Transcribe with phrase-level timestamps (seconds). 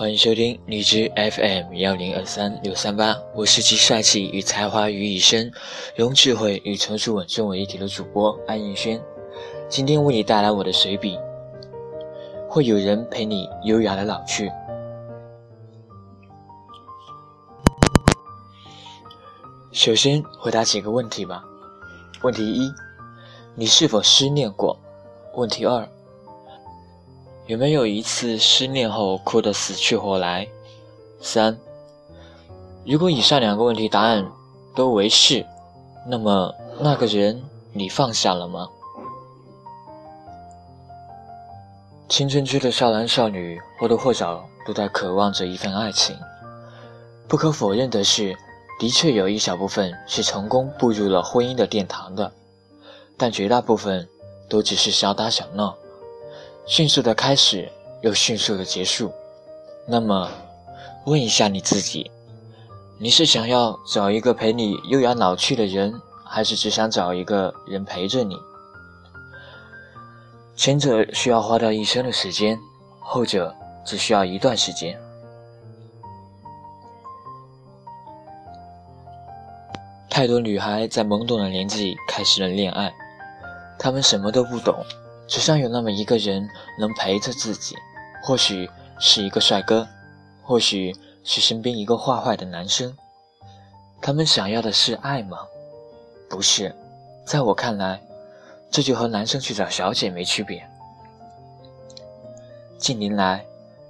[0.00, 5.52] 欢迎收听荔枝 FM 幺零二三六三八，我是集帅气与才华于一身，
[5.94, 8.98] 融智慧与成熟稳重为一体的主播安逸轩。
[9.68, 11.18] 今天为你带来我的随笔。
[12.48, 14.50] 会有人陪你优雅的老去。
[19.70, 21.44] 首先回答几个问题吧。
[22.22, 22.72] 问题一：
[23.54, 24.78] 你是否失恋过？
[25.34, 25.86] 问题二。
[27.50, 30.46] 有没有一次失恋后哭得死去活来？
[31.20, 31.58] 三，
[32.86, 34.24] 如果以上两个问题答案
[34.72, 35.44] 都为是，
[36.06, 38.68] 那么那个人你放下了吗？
[42.08, 46.16] 青春期的少男少女或多或少都在渴望着一份爱情。
[47.26, 48.32] 不可否认的是，
[48.78, 52.30] 的确有一小部分是成功步入了婚姻的殿堂的，
[53.16, 54.08] 但绝大部分
[54.48, 55.74] 都只是小打小闹。
[56.66, 59.12] 迅速的开始，又迅速的结束。
[59.86, 60.30] 那么，
[61.06, 62.10] 问一下你自己：
[62.98, 68.36] 你是想要找一个陪你优雅老去的人，还是只想找一个人陪着你？
[70.54, 72.58] 前者需要花掉一生的时间，
[73.00, 75.00] 后者只需要一段时间。
[80.08, 82.92] 太多女孩在懵懂的年纪开始了恋爱，
[83.78, 84.74] 她们什么都不懂。
[85.30, 87.76] 只想有那么一个人能陪着自己，
[88.20, 89.86] 或许是一个帅哥，
[90.42, 92.92] 或许是身边一个坏坏的男生。
[94.02, 95.38] 他们想要的是爱吗？
[96.28, 96.74] 不是，
[97.24, 98.02] 在我看来，
[98.72, 100.68] 这就和男生去找小姐没区别。
[102.76, 103.46] 近年来，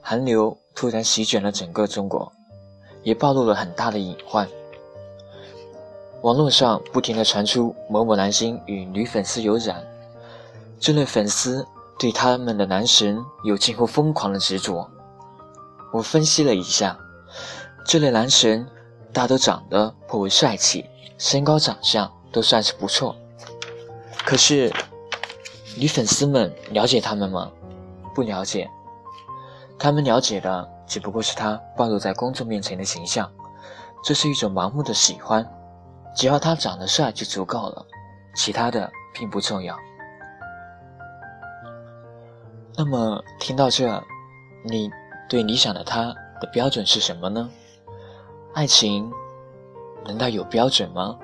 [0.00, 2.30] 韩流突然席卷了整个中国，
[3.02, 4.48] 也暴露了很大的隐患。
[6.22, 9.84] 网络上不停的传出某某男星与女粉丝有染。
[10.78, 11.66] 这类粉丝
[11.98, 14.90] 对他们的男神有近乎疯狂的执着。
[15.92, 16.98] 我分析了一下，
[17.86, 18.66] 这类男神
[19.12, 20.84] 大都长得颇为帅气，
[21.16, 23.16] 身高长相都算是不错。
[24.24, 24.72] 可是，
[25.76, 27.50] 女粉丝们了解他们吗？
[28.14, 28.68] 不了解。
[29.78, 33.30] 他们了解的只不过是他暴露在公众面前的形象，
[34.04, 35.46] 这是一种盲目的喜欢，
[36.16, 37.86] 只要他长得帅就足够了，
[38.34, 39.76] 其他的并不重要。
[42.76, 44.02] 那么听到这，
[44.64, 44.90] 你
[45.28, 47.48] 对理想的他的标准是什么呢？
[48.52, 49.10] 爱情
[50.04, 51.16] 难道有标准吗？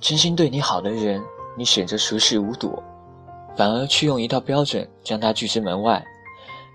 [0.00, 1.20] 真心对你好的人，
[1.56, 2.80] 你选择熟视无睹，
[3.56, 6.04] 反而去用一套标准将他拒之门外。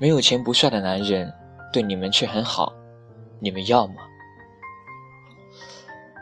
[0.00, 1.32] 没有钱不帅的男人，
[1.72, 2.72] 对你们却很好，
[3.40, 3.94] 你们要吗？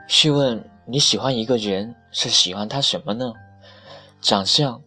[0.08, 3.34] 试问你喜欢一个人是喜欢他什么呢？
[4.22, 4.80] 长相、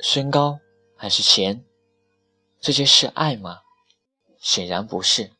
[0.00, 0.58] 身高？
[1.04, 1.62] 还是钱，
[2.62, 3.58] 这些是爱吗？
[4.38, 5.32] 显然不是。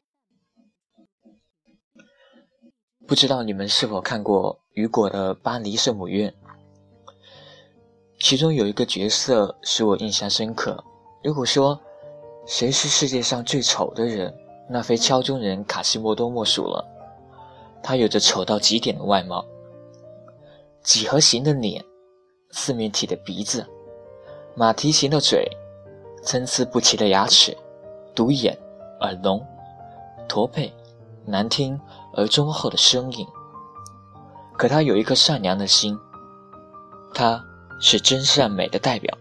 [3.06, 6.30] 不知道你们是否看过雨果的《巴黎圣母院》，
[8.20, 10.84] 其中有一个角色使我印象深刻。
[11.22, 11.80] 如果说
[12.46, 14.36] 谁是世界上最丑的人，
[14.68, 16.86] 那非敲钟人卡西莫多莫属了。
[17.82, 19.42] 他有着丑到极点的外貌，
[20.82, 21.82] 几何形的脸，
[22.50, 23.66] 四面体的鼻子。
[24.56, 25.48] 马蹄形的嘴，
[26.22, 27.56] 参差不齐的牙齿，
[28.14, 28.56] 独眼，
[29.00, 29.44] 耳聋，
[30.28, 30.72] 驼背，
[31.26, 31.80] 难听
[32.12, 33.26] 而忠厚的声音。
[34.56, 35.98] 可他有一颗善良的心，
[37.12, 37.44] 他
[37.80, 39.12] 是真善美的代表。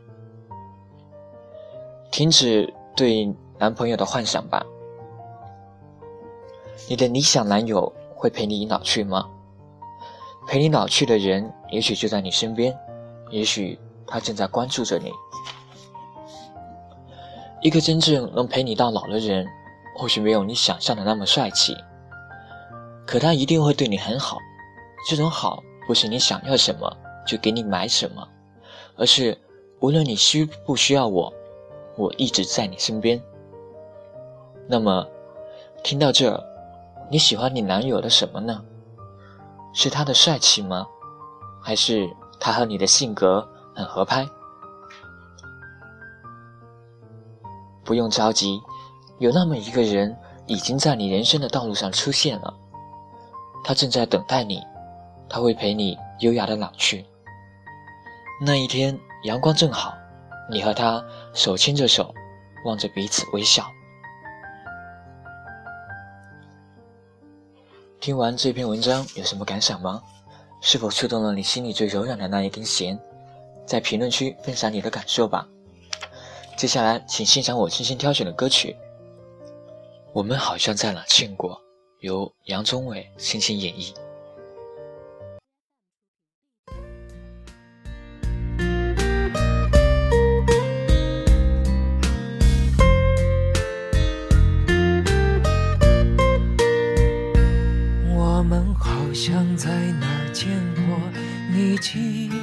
[2.12, 3.26] 停止对
[3.58, 4.64] 男朋友的幻想吧。
[6.88, 9.28] 你的理想男友会陪你老去吗？
[10.48, 12.78] 陪你老去的人，也许就在你身边，
[13.32, 13.80] 也许。
[14.14, 15.12] 他正在关注着你。
[17.64, 19.48] 一个真正能陪你到老的人，
[19.98, 21.76] 或许没有你想象的那么帅气，
[23.08, 24.38] 可他一定会对你很好。
[25.10, 26.96] 这种好，不是你想要什么
[27.26, 28.28] 就给你买什么，
[28.98, 29.36] 而是
[29.80, 31.34] 无论你需不需要我，
[31.98, 33.20] 我一直在你身边。
[34.68, 35.08] 那么，
[35.84, 36.40] 听到这，
[37.10, 38.64] 你喜欢你男友的什么呢？
[39.74, 40.86] 是他的帅气吗？
[41.60, 42.08] 还是
[42.40, 43.50] 他和你的性格？
[43.76, 44.28] 很合拍，
[47.84, 48.62] 不用着急，
[49.20, 50.16] 有那么一个人
[50.46, 52.54] 已经在你人生的道路上出现了，
[53.64, 54.62] 他正在等待你，
[55.28, 57.06] 他会陪你优雅的老去。
[58.46, 59.94] 那一天阳光正好，
[60.50, 61.04] 你和他
[61.34, 62.14] 手牵着手，
[62.66, 63.66] 望着彼此微笑。
[68.00, 70.02] 听完这篇文章有什么感想吗？
[70.60, 72.98] 是否触动了你心里最柔软的那一根弦？
[73.66, 75.48] 在评论区分享你的感受吧。
[76.56, 78.76] 接下来，请欣赏我精心挑选的歌曲。
[80.14, 81.60] 我们好像在哪见过，
[82.00, 83.92] 由杨宗纬倾情演绎。
[98.16, 101.00] 我们好像在哪见过，
[101.52, 102.38] 你记得吗？
[102.38, 102.43] 好像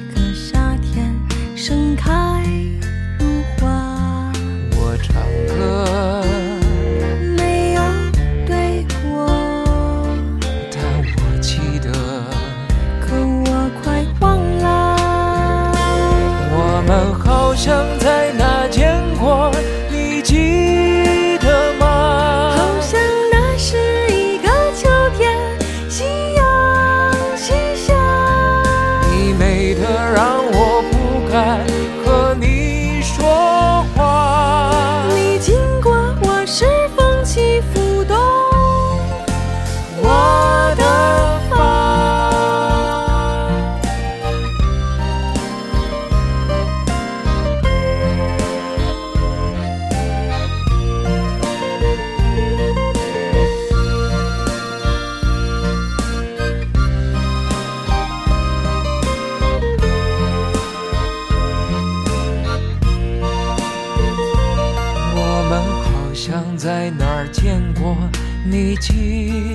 [68.89, 69.50] 你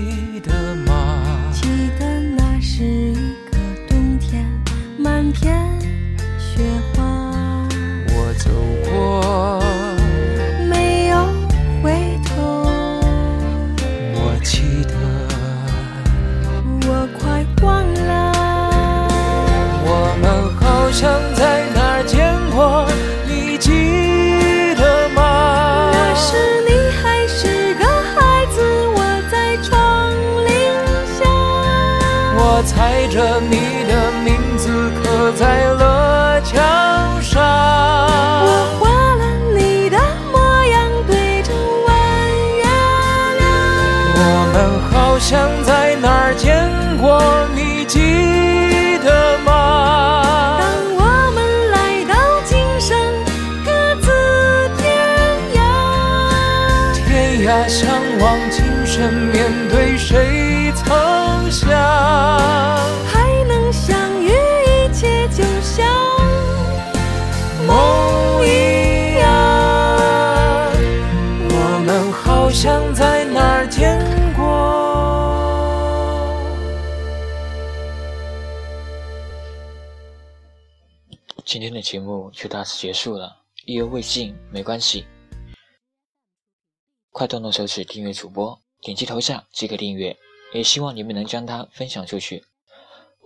[32.66, 36.52] 踩着你的名字刻在了墙
[37.22, 37.40] 上，
[38.44, 39.24] 我画了
[39.56, 39.96] 你的
[40.32, 41.52] 模样对着
[41.86, 41.88] 弯
[42.56, 42.64] 月
[43.38, 43.40] 亮。
[44.18, 44.20] 我
[44.52, 44.56] 们
[44.90, 46.68] 好像在哪儿见
[46.98, 47.22] 过，
[47.54, 50.58] 你记得吗？
[50.60, 50.66] 当
[50.96, 51.00] 我
[51.34, 52.14] 们来到
[52.44, 52.98] 今生
[53.64, 53.70] 各
[54.02, 54.10] 自
[54.76, 54.84] 天
[55.54, 55.56] 涯，
[57.06, 59.36] 天涯相望，今生面
[59.70, 60.35] 对谁
[72.56, 74.00] 像在哪儿见
[74.34, 74.42] 过。
[81.44, 83.36] 今天的节目就到此结束了，
[83.66, 85.04] 意犹未尽没关系，
[87.10, 90.16] 快动动手指订阅主播，点击头像即可订阅，
[90.54, 92.42] 也希望你们能将它分享出去。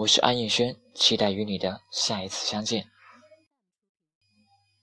[0.01, 2.87] 我是安逸轩，期待与你的下一次相见。